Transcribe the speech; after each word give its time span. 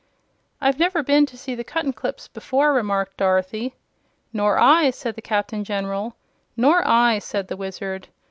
"I've 0.59 0.79
never 0.79 1.03
seen 1.05 1.25
the 1.57 1.63
Cuttenclips 1.63 2.33
before," 2.33 2.73
remarked 2.73 3.17
Dorothy. 3.17 3.75
"Nor 4.33 4.57
I," 4.57 4.89
said 4.89 5.13
the 5.13 5.21
Captain 5.21 5.63
General. 5.63 6.15
"Nor 6.57 6.81
I," 6.87 7.19
said 7.19 7.49
the 7.49 7.55
Wizard. 7.57 8.07